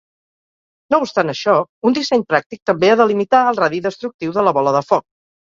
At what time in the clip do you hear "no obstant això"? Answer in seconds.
0.93-1.53